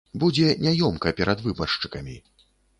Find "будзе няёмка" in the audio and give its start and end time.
0.21-1.13